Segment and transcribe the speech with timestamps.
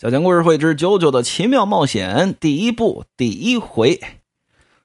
[0.00, 4.00] 小强故事会之《九九的奇妙冒险》第一部第一回。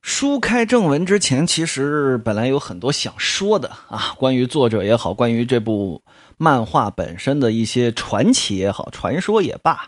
[0.01, 6.01] 书开正文之前，其实本来有很多想说的啊，关于作者也好，关于这部
[6.37, 9.87] 漫画本身的一些传奇也好，传说也罢，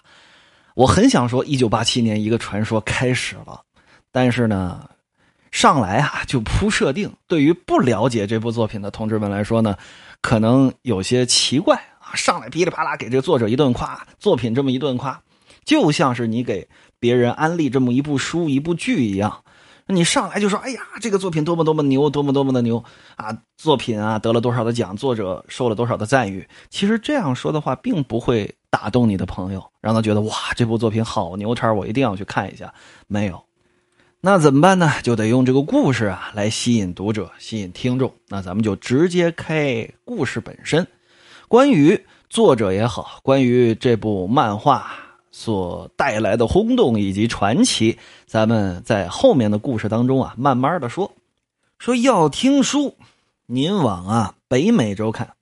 [0.75, 3.61] 我很想说，一九八七年一个传说开始了。
[4.11, 4.87] 但是呢，
[5.49, 9.75] 上来啊就铺设定，对于不了解这部作品的同志们来说呢，
[10.21, 11.81] 可能有些奇怪。
[12.13, 15.21] 上来噼里啪啦给这个作者一顿夸，作品这么一顿夸，
[15.63, 16.67] 就像是你给
[16.99, 19.41] 别人安利这么一部书、一部剧一样。
[19.87, 22.83] 你上来就说：“哎呀，这个作品多么多么牛，多么多么的牛
[23.17, 23.37] 啊！
[23.55, 32.73] 作品啊得了多少的奖，作者受了多少的赞誉。”其实这样说的话，并不会打动你的朋友，让他觉得哇，这部作品好牛叉，我一定要去看一下。
[33.05, 33.45] 没有，
[34.21, 34.91] 那怎么办呢？
[35.03, 38.11] 就得用这个故事啊来吸引读者、吸引听众。
[38.27, 40.87] 那咱们就直接开故事本身。
[41.55, 44.91] 关于作者也好，关于这部漫画
[45.31, 51.13] 所带来的轰动以及传奇，咱们在后面的故事当中啊，慢慢的说。
[51.79, 52.97] 说要听书，
[53.45, 55.35] 您往啊北美洲看。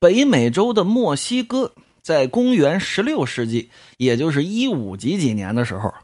[0.00, 1.70] 北美洲的墨西哥，
[2.02, 5.94] 在公元十六世纪，也就是一五几几年的时候，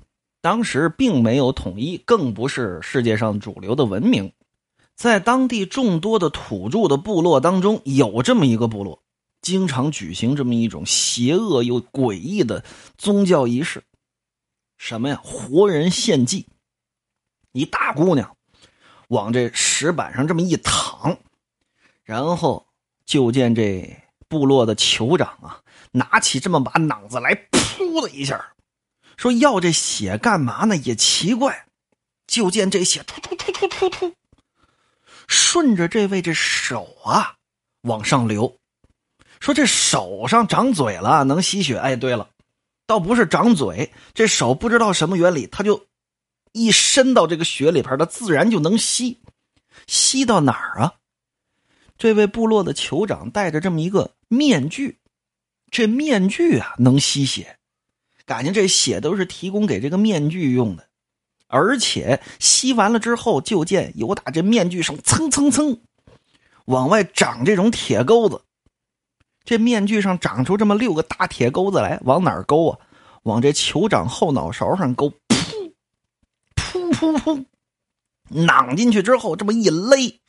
[0.41, 4.31] 当时并没有统一，更不是世界上主流的文明。
[4.94, 9.00] 在当地众多的土著的部落当中，有这么一个部落。
[9.42, 12.64] 经常举行这么一种邪恶又诡异的
[12.96, 13.82] 宗教仪式，
[14.78, 15.20] 什么呀？
[15.22, 16.46] 活人献祭，
[17.50, 18.36] 一大姑娘
[19.08, 21.18] 往这石板上这么一躺，
[22.04, 22.68] 然后
[23.04, 28.54] 就见这部落的酋长啊，拿起这么把脑子来，噗的一下，
[29.16, 30.76] 说要这血干嘛呢？
[30.76, 31.66] 也奇怪，
[32.28, 34.14] 就见这血突突突突突突，
[35.26, 37.34] 顺着这位这手啊
[37.82, 38.56] 往上流。
[39.42, 41.76] 说这手上长嘴了，能吸血。
[41.76, 42.28] 哎，对了，
[42.86, 45.88] 倒不是长嘴，这手不知道什么原理，它就
[46.52, 49.18] 一伸到这个血里边，它自然就能吸。
[49.88, 50.94] 吸到哪儿啊？
[51.98, 55.00] 这位部落的酋长戴着这么一个面具，
[55.72, 57.58] 这面具啊能吸血，
[58.25, 60.86] 感觉这血都是提供给这个面具用的，
[61.48, 65.81] 而且吸完了之后，就见有打这面具上蹭蹭蹭
[66.66, 68.41] 往外长这种铁钩子。
[69.44, 72.78] 这面具上长出这么六个大铁钩子来，往哪儿勾啊？
[73.25, 75.72] 往这酋长后脑勺上勾，噗，
[76.56, 77.44] 噗噗噗，
[78.31, 80.20] 攮进去之后，这么一勒，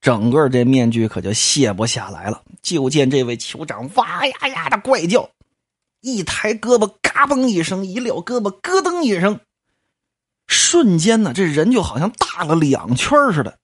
[0.00, 2.42] 整个这面具可就卸不下来了。
[2.62, 5.30] 就见这位酋长哇呀呀的怪叫，
[6.00, 9.40] 一抬胳膊嘎嘣一声，一撂胳膊咯噔一声，
[10.46, 13.58] 瞬间呢，这人就好像大了两圈似的。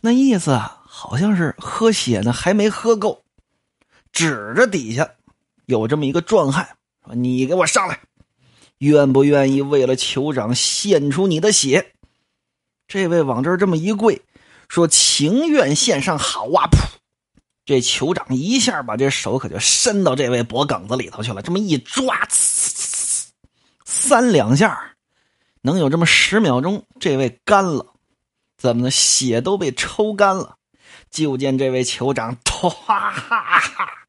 [0.00, 3.23] 那意思啊，好像是喝血呢，还没喝够。
[4.14, 5.10] 指着底下，
[5.66, 7.98] 有这么一个壮汉，说：“你给我上来，
[8.78, 11.92] 愿不愿意为了酋长献出你的血？”
[12.86, 14.22] 这位往这儿这么一跪，
[14.68, 16.68] 说：“情愿献上。”好啊！
[16.70, 16.78] 噗，
[17.66, 22.26] 这酋长一下把这手可就伸到这位脖梗子里头去了，这么一抓，
[23.84, 24.94] 三两下，
[25.62, 27.94] 能有这么十秒钟，这位干了，
[28.56, 28.90] 怎么的？
[28.92, 30.56] 血都被抽干了。
[31.10, 34.03] 就见这位酋长，唰哈哈。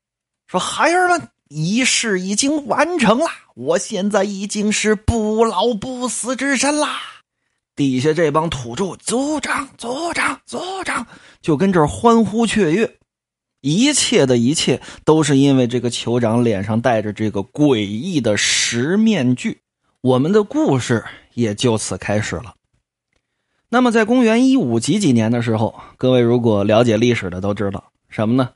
[0.47, 3.25] 说孩儿们，仪式已经完成了，
[3.55, 6.99] 我现在已经是不老不死之身啦！
[7.75, 11.07] 底下这帮土著，族长、族长、族长，
[11.41, 12.95] 就跟这儿欢呼雀跃。
[13.61, 19.61] 一切的一切，都是因为这个酋长脸上戴着这个诡异的石面具。
[20.01, 21.03] 我们的故事
[21.33, 22.53] 也就此开始了。
[23.69, 28.51] 那么，在公元一五几几年的时候，各位如果了解历史的都知道什么呢？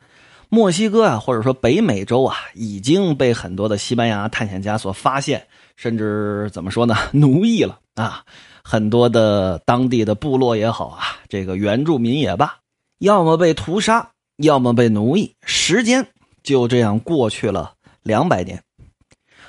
[0.52, 5.46] 墨西哥啊，或者说北美洲啊，已经被很多的西班牙探险家所发现，
[5.76, 8.26] 甚至怎么说呢，奴役了啊！
[8.64, 12.58] 很多的当地的部落也好啊，这个原住民也罢，
[12.98, 15.36] 要么被屠杀，要么被奴役。
[15.44, 16.08] 时间
[16.42, 18.64] 就这样过去了两百年，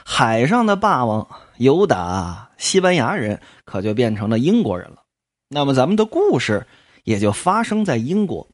[0.05, 1.27] 海上的霸王
[1.57, 5.03] 由打西班牙人，可就变成了英国人了。
[5.49, 6.67] 那么咱们的故事
[7.05, 8.47] 也就发生在英国。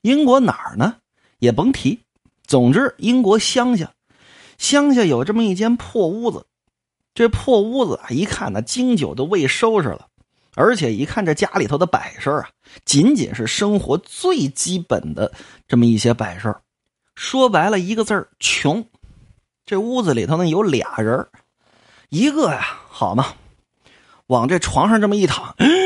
[0.00, 0.96] 英国哪儿呢？
[1.40, 1.98] 也甭提，
[2.46, 3.92] 总之，英国乡下，
[4.56, 6.46] 乡下有这么一间破屋子。
[7.12, 10.06] 这破屋子啊一看呢，经久都未收拾了，
[10.54, 12.48] 而且一看这家里头的摆设啊，
[12.84, 15.32] 仅仅是生活最基本的
[15.66, 16.60] 这么一些摆设。
[17.16, 18.86] 说白了，一个字儿穷。
[19.66, 21.26] 这屋子里头呢，有俩人
[22.08, 23.34] 一个呀，好嘛，
[24.26, 25.54] 往这床上这么一躺。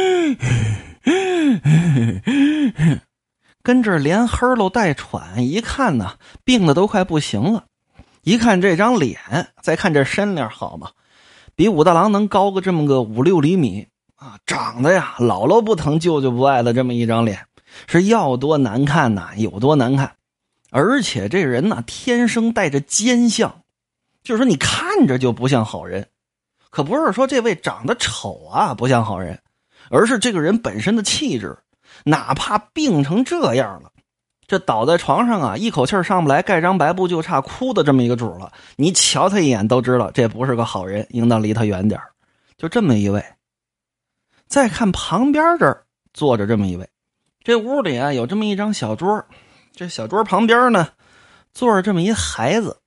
[3.64, 7.64] 跟这连哼喽带喘，一看呢，病的都快不行了。
[8.22, 9.18] 一看这张脸，
[9.62, 10.90] 再看这身量，好嘛，
[11.56, 14.38] 比武大郎能高个这么个五六厘米啊！
[14.44, 17.46] 长得呀，姥姥不疼，舅舅不爱的这么一张脸，
[17.86, 20.12] 是要多难看呐，有多难看。
[20.70, 23.62] 而且这人呢，天生带着奸相，
[24.22, 26.08] 就是说你看着就不像好人。
[26.68, 29.40] 可不是说这位长得丑啊不像好人，
[29.88, 31.56] 而是这个人本身的气质，
[32.04, 33.90] 哪怕病成这样了，
[34.46, 38.52] 这倒在床上啊，一口气上不来，盖张白布就差哭的这么一个主了。
[38.76, 42.00] 你瞧他一眼都知道这不是个好人，应当离他远点
[42.56, 43.24] 就这么一位。
[44.46, 46.88] 再看旁边这儿坐着这么一位，
[47.42, 49.24] 这屋里啊有这么一张小桌，
[49.74, 50.90] 这小桌旁边呢
[51.52, 52.80] 坐着这么一孩子。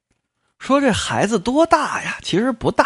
[0.59, 2.17] 说这孩子多大呀？
[2.21, 2.85] 其实不大。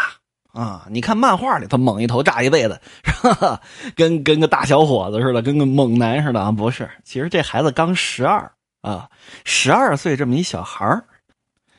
[0.52, 0.86] 啊！
[0.90, 3.60] 你看漫画里头猛一头炸一辈子， 是吧？
[3.96, 6.52] 跟跟个大小伙子似的，跟个猛男似的啊！
[6.52, 8.52] 不是，其实这孩子刚十二
[8.82, 9.08] 啊，
[9.44, 11.02] 十二岁这么一小孩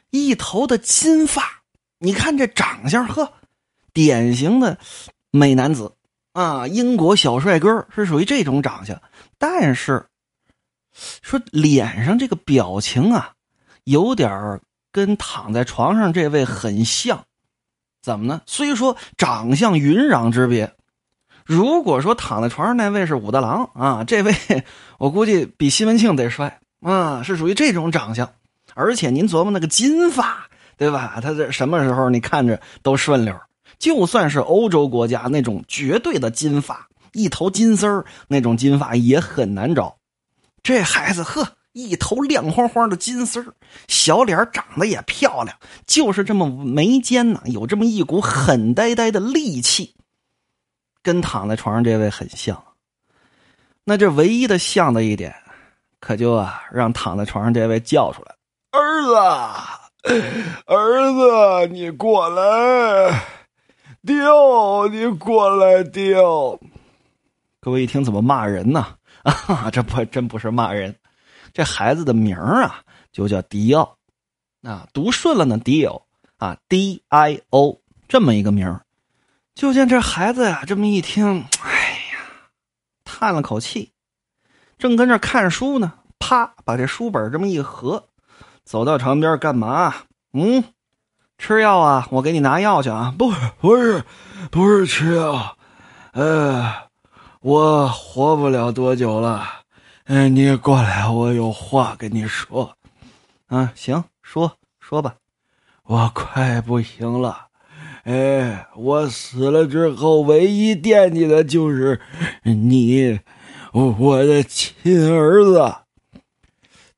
[0.10, 1.62] 一头的金发，
[2.00, 3.34] 你看这长相，呵，
[3.94, 4.80] 典型的
[5.30, 5.94] 美男子
[6.34, 9.00] 啊，英国小帅哥是属于这种长相。
[9.38, 10.08] 但是
[11.22, 13.34] 说脸上这个表情啊，
[13.84, 14.60] 有点
[14.92, 17.26] 跟躺在床上这位很像。
[18.04, 18.42] 怎么呢？
[18.46, 20.74] 虽说长相云壤之别，
[21.46, 24.36] 如果说躺在床上那位是武大郎啊，这位
[25.00, 28.30] 我估计比西门庆得帅啊，是属于这种长相。
[28.76, 30.48] 而且您琢磨那个金发，
[30.78, 31.20] 对吧？
[31.22, 33.34] 他这什么时候你看着都顺溜。
[33.80, 39.96] 就算是欧洲国家那种绝对的金发，一头金丝儿那种金发也很难找。
[40.62, 41.48] 这孩子呵。
[41.74, 43.54] 一头亮晃晃的金丝儿，
[43.88, 49.96] 小脸长得也漂亮，就是这么眉间呢，有这么一股狠呆呆的戾气，
[51.02, 52.64] 跟躺在床上这位很像。
[53.84, 55.36] 那这唯一的像的一点，
[56.00, 58.36] 可就啊，让躺在床上这位叫出来
[58.72, 60.14] ：“儿子，
[60.68, 63.26] 儿子，你过来，
[64.06, 66.60] 丢，你过来，丢。”
[67.60, 68.96] 各位一听，怎么骂人呢？
[69.24, 70.96] 啊，这不真不是骂人。
[71.54, 73.98] 这孩子的名啊，就叫迪奥，
[74.64, 76.08] 啊，读顺了呢，迪奥
[76.38, 78.80] 啊，D I O 这么一个名。
[79.54, 82.20] 就见这孩子呀，这么一听，哎呀，
[83.06, 83.92] 叹了口气，
[84.80, 88.10] 正跟这看书呢，啪，把这书本这么一合，
[88.66, 89.94] 走到床边干嘛？
[90.34, 90.64] 嗯，
[91.38, 92.08] 吃药啊？
[92.10, 93.14] 我给你拿药去啊！
[93.16, 94.04] 不，不是，
[94.50, 95.56] 不是吃药，
[96.14, 96.90] 呃，
[97.42, 99.63] 我活不了多久了。
[100.06, 102.76] 哎，你过来，我有话跟你说。
[103.48, 105.16] 啊，行，说说吧。
[105.84, 107.48] 我快不行了。
[108.04, 112.02] 哎，我死了之后，唯一惦记的就是
[112.44, 113.22] 你，
[113.72, 115.74] 我的亲儿子。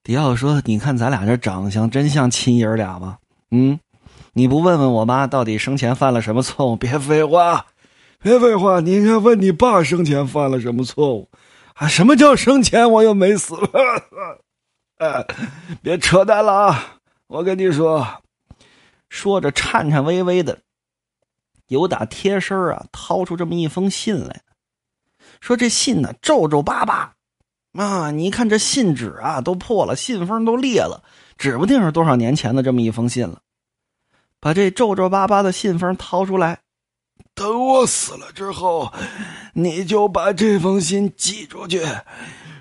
[0.02, 3.20] 迪奥说：“你看咱俩这长相，真像亲爷俩吗？
[3.52, 3.80] 嗯，
[4.34, 6.76] 你不问问我妈到底生前犯了什么错误？
[6.76, 7.68] 别废话，
[8.20, 11.30] 别废话，你应该问你爸生前犯了什么错误。”
[11.76, 11.88] 啊！
[11.88, 13.56] 什么叫生前我又没死？
[14.98, 15.26] 哎，
[15.82, 16.98] 别扯淡了啊！
[17.28, 18.24] 我跟你说，
[19.10, 20.60] 说着颤颤巍巍的，
[21.68, 24.42] 由打贴身啊掏出这么一封信来，
[25.42, 27.14] 说这信呢皱皱巴巴
[27.74, 28.12] 啊！
[28.12, 31.04] 你看这信纸啊都破了，信封都裂了，
[31.38, 33.42] 指不定是多少年前的这么一封信了。
[34.40, 36.60] 把这皱皱巴巴的信封掏出来。
[37.36, 38.94] 等我死了之后，
[39.54, 41.82] 你就把这封信寄出去，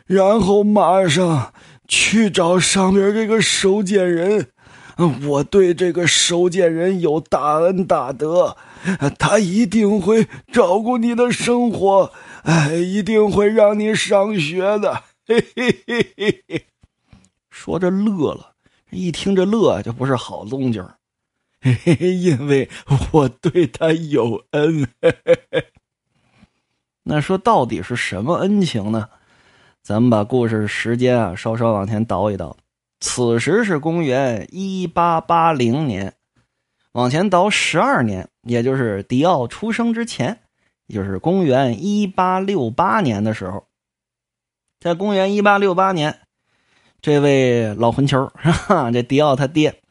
[0.05, 1.53] 然后马上
[1.87, 4.51] 去找上边这个收件人。
[5.27, 8.57] 我对这个收件人有大恩大德，
[9.19, 12.13] 他一定会照顾你的生活，
[12.43, 15.03] 哎，一定会让你上学的。
[15.27, 16.67] 嘿嘿嘿嘿嘿，
[17.51, 18.53] 说着乐了，
[18.91, 20.87] 一听这乐就不是好动静。
[21.99, 22.69] 因为
[23.13, 24.87] 我对他有恩。
[27.05, 29.09] 那说到底是什么恩情呢？
[29.83, 32.57] 咱们把故事时间啊稍稍往前倒一倒。
[33.01, 36.15] 此时是公元一八八零年，
[36.93, 40.41] 往前倒十二年，也就是迪奥出生之前，
[40.87, 43.67] 也就是公元一八六八年的时候，
[44.81, 46.21] 在公元一八六八年，
[47.03, 48.33] 这位老混球，
[48.91, 49.83] 这迪奥他爹。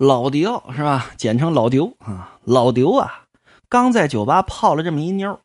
[0.00, 1.10] 老迪奥是吧？
[1.18, 3.24] 简称老丢啊，老丢啊，
[3.68, 5.38] 刚在酒吧泡了这么一妞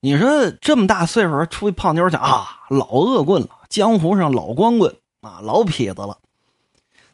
[0.00, 6.16] 你说这么大岁数出去泡妞去啊，老恶棍了，江湖上老光棍啊，老痞子了。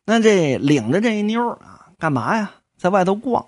[0.05, 2.53] 那这领着这一妞啊，干嘛呀？
[2.79, 3.45] 在外头逛。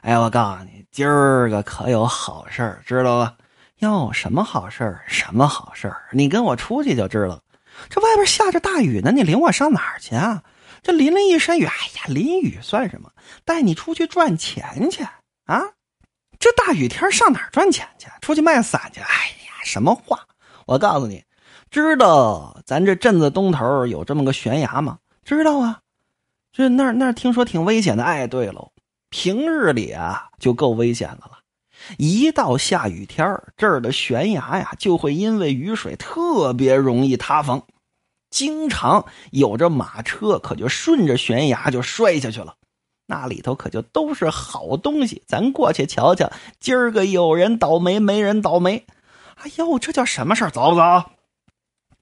[0.00, 3.36] 哎，我告诉你，今儿个可有好事儿，知道吧？
[3.76, 5.04] 哟，什么好事儿？
[5.06, 6.08] 什么好事儿？
[6.10, 7.40] 你跟我出去就知道。
[7.88, 10.42] 这外边下着大雨呢，你领我上哪儿去啊？
[10.82, 13.10] 这淋了一身雨，哎呀，淋雨算什么？
[13.44, 15.04] 带你出去赚钱去
[15.44, 15.62] 啊！
[16.38, 18.08] 这大雨天上哪儿赚钱去？
[18.20, 19.00] 出去卖伞去？
[19.00, 19.06] 哎
[19.46, 20.20] 呀，什么话！
[20.66, 21.24] 我告诉你，
[21.70, 24.98] 知道咱这镇子东头有这么个悬崖吗？
[25.24, 25.80] 知道啊。
[26.52, 28.02] 这那那听说挺危险的。
[28.02, 28.72] 哎，对喽，
[29.10, 31.38] 平日里啊就够危险的了，
[31.98, 37.64] 一到下雨天这儿的悬崖呀就会因为雨水特别容易塌方，
[38.30, 42.54] 经常有着马车可就顺着悬崖就摔下去了。
[43.06, 46.30] 那里头可就都是好东西，咱过去瞧瞧。
[46.60, 48.84] 今儿个有人倒霉，没人倒霉。
[49.36, 50.50] 哎呦，这叫什么事儿？
[50.50, 51.10] 走不走？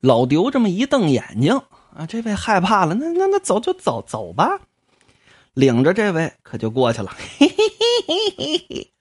[0.01, 1.63] 老刘这么一瞪眼睛
[1.97, 2.95] 啊，这位害怕了。
[2.95, 4.61] 那那那走就走走吧，
[5.55, 7.13] 领着这位可就过去了。
[7.39, 7.55] 嘿嘿
[8.07, 8.93] 嘿嘿嘿，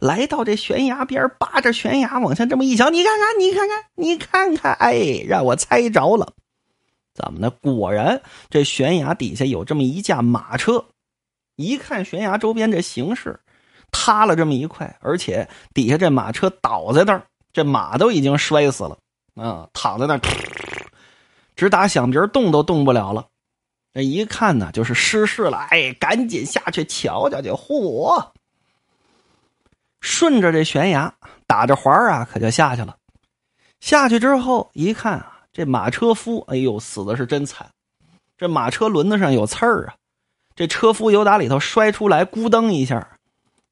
[0.00, 6.32] 来到这悬崖边，扒着悬崖往下这么一瞧，你看看，你看看，你看看，哎，让我猜着了。
[7.14, 7.48] 怎么呢？
[7.62, 10.84] 果然，这悬崖底下有这么一架马车。
[11.56, 13.38] 一看悬崖周边这形势，
[13.92, 18.98] 塌了这么一块，而且底下这马车倒在那儿，这马都已经摔死了
[19.36, 20.20] 啊，躺在那儿，
[21.54, 23.26] 直打响鼻，动都动不了了。
[23.92, 25.58] 这一看呢，就是失事了。
[25.70, 27.50] 哎，赶紧下去瞧瞧去。
[27.50, 28.30] 嚯！
[30.00, 31.14] 顺着这悬崖
[31.46, 32.96] 打着环啊，可就下去了。
[33.78, 35.24] 下去之后一看，
[35.54, 37.68] 这马车夫，哎呦，死的是真惨，
[38.36, 39.94] 这马车轮子上有刺儿啊。
[40.56, 43.16] 这车夫由打里头摔出来，咕噔一下，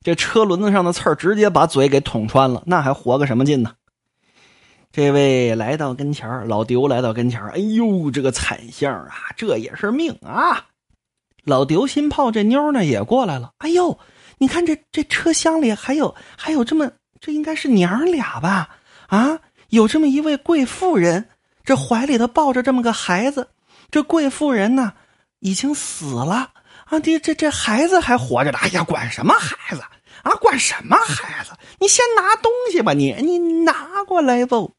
[0.01, 3.73] 这车轮子上的刺儿直接把嘴给捅穿了，那还活个什么劲呢？
[4.93, 10.67] 这位来到跟前老刘来到跟前哎呦，这个惨相啊，这也是命啊！
[11.43, 13.99] 老刘心炮这妞呢也过来了，哎呦，
[14.39, 16.89] 你看这这车厢里还有还有这么，
[17.21, 18.77] 这应该是娘俩吧？
[19.09, 21.29] 啊，有这么一位贵妇人，
[21.65, 23.49] 这怀里头抱着这么个孩子，
[23.91, 24.95] 这贵妇人呢
[25.41, 26.53] 已经死了。
[26.87, 28.59] 啊，这这这孩子还活着呢！
[28.61, 29.83] 哎呀，管什么孩子
[30.23, 30.35] 啊？
[30.35, 31.53] 管什么孩子？
[31.79, 34.75] 你先拿东西吧，你你拿过来不？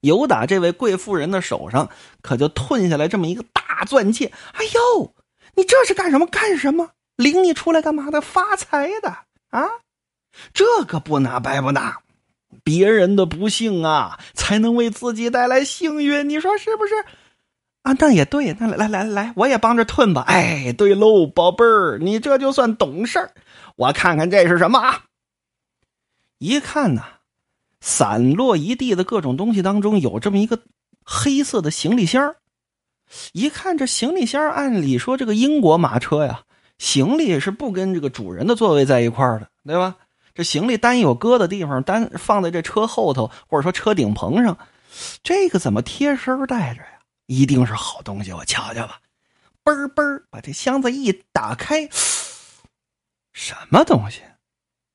[0.00, 1.88] 有打这位贵妇人的手上，
[2.20, 4.32] 可就吞下来这么一个大钻戒。
[4.54, 5.14] 哎呦，
[5.54, 6.26] 你这是干什么？
[6.26, 6.90] 干什么？
[7.14, 8.20] 领你出来干嘛的？
[8.20, 9.16] 发财的
[9.50, 9.68] 啊！
[10.52, 12.00] 这个不拿白不拿，
[12.64, 16.28] 别人的不幸啊，才能为自己带来幸运。
[16.28, 16.94] 你说是不是？
[17.82, 20.22] 啊，那也对，那来来来来，我也帮着吞吧。
[20.28, 23.32] 哎，对喽，宝贝儿，你这就算懂事儿。
[23.74, 25.02] 我看看这是什么啊？
[26.38, 27.02] 一看呢，
[27.80, 30.60] 散落一地的各种东西当中有这么一个
[31.04, 32.36] 黑色的行李箱
[33.32, 36.42] 一看这行李箱，按理说这个英国马车呀，
[36.78, 39.96] 行李是不跟这个主人的座位在一块儿的，对吧？
[40.34, 44.56] 这行李单有搁的地方，单放在这车后头或者说车顶棚上，
[45.22, 46.88] 这个怎么贴身带着呀？
[47.26, 49.00] 一定是好东西，我瞧瞧吧。
[49.64, 51.88] 嘣嘣，把这箱子一打开，
[53.32, 54.20] 什么东西？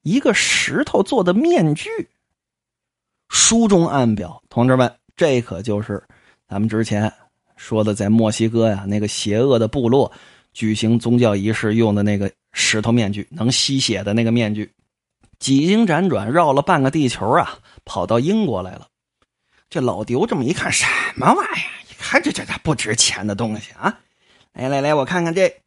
[0.01, 1.89] 一个石头做的面具。
[3.29, 6.03] 书中暗表，同志们，这可就是
[6.48, 7.12] 咱们之前
[7.56, 10.12] 说的，在墨西哥呀那个邪恶的部落
[10.53, 14.72] 举行宗教仪式用的那个石头面具，能吸血的那个面具。
[15.39, 18.88] 几经辗转，绕了半个地球啊，跑到英国来了。
[19.70, 21.72] 这老刘这么一看，什么玩意儿？
[22.00, 24.00] 看这这这不值钱的东西啊！
[24.53, 25.62] 来来来，我看看这。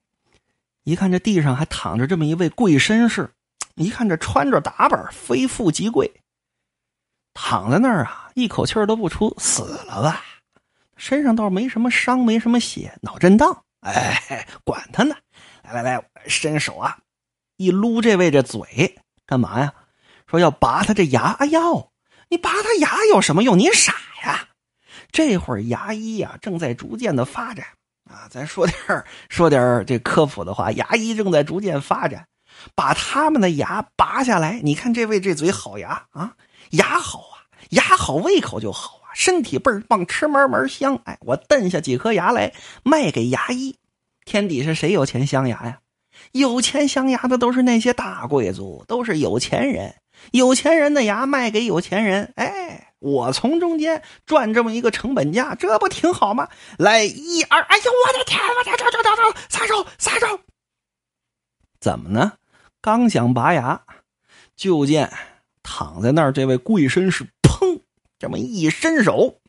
[0.85, 3.31] 一看这地上还躺着这么一位贵绅士，
[3.75, 6.11] 一看这穿着打扮，非富即贵，
[7.35, 10.25] 躺在那儿啊，一口气都不出，死了吧？
[10.97, 13.65] 身上倒没什么伤，没什么血，脑震荡。
[13.81, 15.15] 哎，管他呢！
[15.63, 16.99] 来来来，伸手啊，
[17.57, 18.99] 一撸这位这嘴，
[19.31, 19.73] 干嘛呀？
[20.27, 21.37] 说要拔他这牙。
[21.39, 21.93] 哎呦，
[22.31, 23.57] 你拔他牙有什么用？
[23.57, 23.95] 你傻
[24.25, 24.49] 呀！
[25.13, 27.65] 这会儿牙医呀正在逐渐的发展
[28.11, 32.27] 啊，咱说点儿 说点儿这科普的话，牙医正在逐渐发展，
[32.75, 34.61] 把他们的牙拔下来。
[34.65, 36.35] 你看这位这嘴好牙啊，
[36.71, 41.01] 牙好啊，牙好胃口就好啊，身体倍儿棒，吃嘛嘛香。
[41.05, 43.77] 哎，我瞪下几颗牙来卖给牙医。
[44.25, 45.79] 天底下谁有钱镶牙呀？
[46.33, 49.95] 有钱镶牙的都是那些大贵族，都是有钱人。
[50.33, 52.87] 有钱人的牙卖给有钱人，哎。
[53.01, 56.51] 我从中间赚这么一个成本价，这不挺好吗？
[56.77, 58.39] 来，一二，哎呦，我的天！
[58.59, 60.39] 我天，走走走走，撒手撒手！
[61.81, 62.33] 怎么呢？
[62.83, 63.81] 刚想拔牙，
[64.55, 65.11] 就见
[65.63, 67.81] 躺在那儿这位贵绅士，砰，
[68.19, 69.41] 这么一伸手，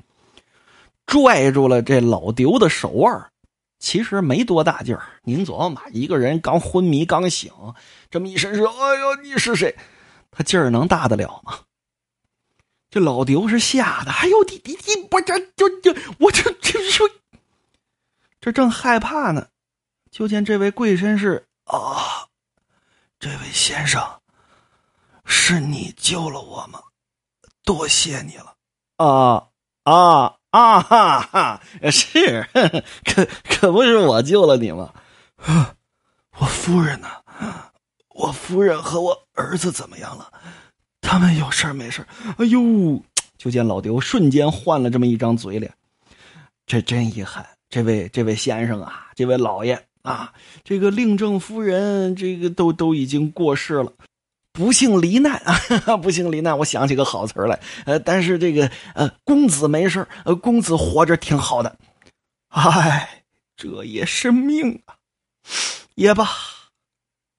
[1.06, 3.31] 拽住了这老刘的手腕
[3.82, 7.52] 其实没多大劲儿，您琢磨吧，一个人刚昏迷刚醒，
[8.12, 9.76] 这么一伸手，哎呦，你是谁？
[10.30, 11.60] 他劲儿能大得了吗？
[12.92, 17.10] 这老刘是吓得，哎呦，你你你，我这就就我这这就
[18.40, 19.48] 这正害怕呢，
[20.12, 22.28] 就见这位贵绅士啊，
[23.20, 24.22] 这位先生，
[25.26, 26.80] 是你救了我吗？
[27.64, 28.56] 多谢你了！
[28.98, 29.48] 啊
[29.84, 31.62] 啊啊哈哈！
[31.92, 32.48] 是，
[33.04, 34.94] 可可不是我救了你吗？
[36.38, 37.08] 我夫人呢？
[38.14, 40.32] 我夫人和我儿子怎么样了？
[41.02, 42.06] 他们有事没事
[42.38, 43.02] 哎呦！
[43.38, 45.74] 就见老丢瞬间换了这么一张嘴脸，
[46.68, 47.44] 这真遗憾。
[47.70, 53.92] 这位这位先生啊，这位老爷啊，这个令正夫人，这个都都已经过世了，
[54.54, 55.38] 不幸罹难
[55.86, 56.58] 啊， 不幸罹难。
[56.58, 61.78] 我想起个好词来，呃，但是这个呃，公子没事呃，公子活着挺好的。
[62.50, 63.24] 哎，
[63.56, 64.96] 这也是命啊，
[65.96, 66.28] 也罢。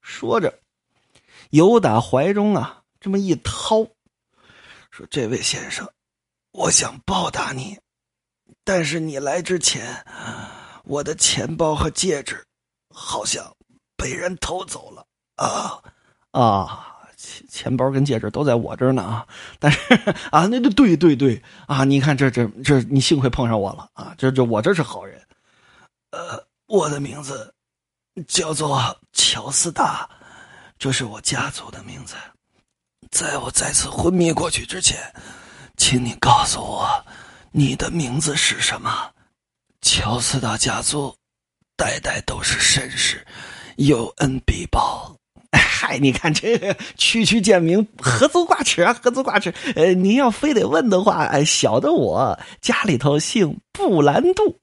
[0.01, 0.59] 说着，
[1.51, 3.87] 由打怀中啊这么一掏。
[4.91, 5.89] 说：“这位先生，
[6.53, 7.79] 我想报答你，
[8.63, 10.05] 但是你来之前，
[10.85, 12.45] 我的钱包和戒指
[12.95, 13.57] 好像
[13.97, 15.83] 被人偷走了啊
[16.33, 16.92] 啊！
[17.49, 19.27] 钱包跟戒指都在我这儿呢啊！
[19.59, 19.79] 但是
[20.31, 21.85] 啊，那对对对啊！
[21.85, 24.15] 你看这这这，你幸亏碰上我了啊！
[24.19, 25.21] 这这我这是好人。
[26.11, 27.55] 呃，我的名字
[28.27, 30.09] 叫做乔斯达，
[30.79, 32.15] 这是我家族的名字。”
[33.11, 34.99] 在我再次昏迷过去之前，
[35.77, 37.05] 请你告诉我，
[37.51, 39.11] 你的名字是什么？
[39.83, 41.15] 乔斯达家族
[41.77, 43.27] 代代都是绅士，
[43.77, 45.15] 有恩必报。
[45.85, 48.97] 嗨，你看这个区区贱民，何足挂齿啊？
[49.03, 49.53] 何足挂齿？
[49.75, 54.57] 呃，您要非得问的话，哎，小的我家里头姓布兰度，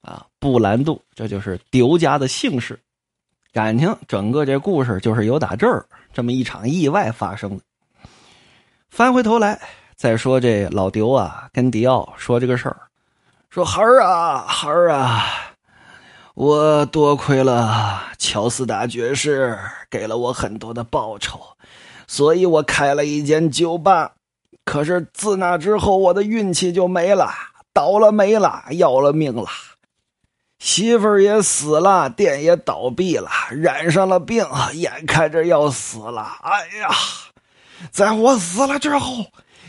[0.00, 2.78] 啊，布兰度，这就是丢家的姓氏。
[3.52, 7.62] 感情整个这故事就是由打这儿这么一场意外发生的。
[8.90, 9.60] 翻回头来
[9.96, 12.76] 再说，这老丢啊，跟迪奥说这个事儿，
[13.50, 15.26] 说孩儿啊，孩儿啊，
[16.34, 19.56] 我多亏了乔斯达爵士
[19.88, 21.40] 给了我很多的报酬，
[22.08, 24.14] 所以我开了一间酒吧。
[24.64, 27.30] 可是自那之后，我的运气就没了，
[27.72, 29.46] 倒了霉了，要了命了，
[30.58, 36.38] 媳妇儿也死了，店也倒闭了，染上了病，眼看着要死了。
[36.42, 36.88] 哎呀！
[37.92, 39.26] 在我死了之后，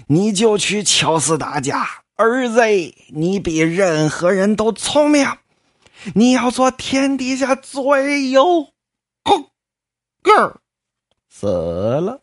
[0.08, 1.86] 你就去乔斯达家。
[2.16, 2.62] 儿子，
[3.10, 5.28] 你比任何人都聪明，
[6.14, 8.68] 你要做天底下最有
[10.22, 10.60] 个
[11.30, 12.22] 死了，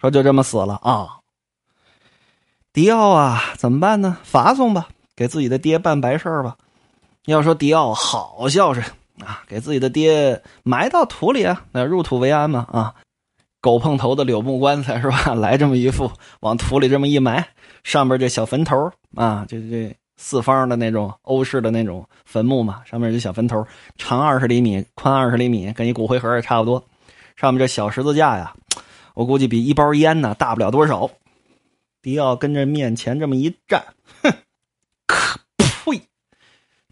[0.00, 1.20] 说就这么死了啊！
[2.72, 4.18] 迪奥啊，怎么办呢？
[4.22, 6.56] 发送吧，给自己的爹办白事吧。
[7.26, 8.84] 要说迪奥好孝顺
[9.18, 12.94] 啊，给自己的爹埋到土里啊，那入土为安嘛啊。
[13.60, 15.34] 狗碰头的柳木棺材是吧？
[15.36, 17.48] 来这么一副，往土里这么一埋，
[17.84, 26.84] 上边这小坟头啊，这这四方的那种欧式的那种坟墓嘛，上面这小坟头，长二十厘米，宽二十厘米，跟一骨灰盒也差不多。
[27.36, 28.54] 上面这小十字架呀，
[29.14, 31.10] 我估计比一包烟呢大不了多少。
[32.02, 33.82] 迪奥跟着面前这么一站，
[34.22, 34.30] 哼，
[35.08, 36.02] 可呸！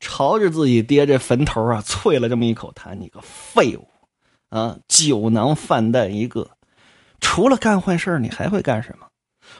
[0.00, 3.86] 朝着自己爹这坟头啊，啐了这么一口痰：“你个废物
[4.48, 6.48] 啊，酒囊饭袋一个！”
[7.20, 9.07] 除了干坏事你还会干什么？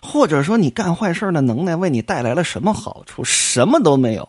[0.02, 3.24] 或者说，你干坏事的能耐为你带来了什么好处？
[3.24, 4.28] 什么都没有。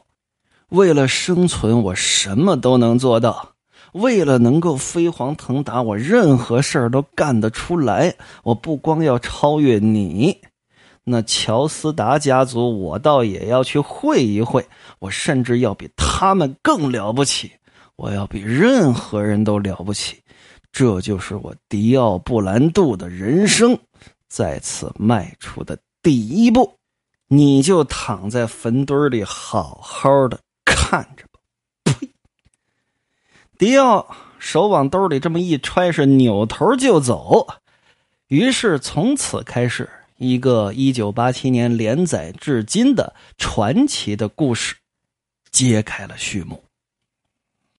[0.69, 3.53] 为了生存，我什么都能做到；
[3.93, 8.15] 为了能够飞黄腾达，我任何事儿都干得出来。
[8.43, 10.41] 我不光要超越你，
[11.03, 14.67] 那乔斯达家族，我倒也要去会一会。
[14.99, 17.51] 我甚至要比他们更了不起，
[17.95, 20.17] 我要比任何人都了不起。
[20.71, 23.79] 这就是我迪奥布兰度的人生
[24.29, 26.77] 再次迈出的第一步，
[27.27, 31.39] 你就躺在坟堆里好好的看着吧。
[31.83, 32.09] 呸！
[33.57, 37.47] 迪奥手往兜里这么一揣，是扭头就走。
[38.27, 44.75] 于是从此开始，一个一九八七年连载至今的传奇的故事
[45.51, 46.63] 揭开了序幕。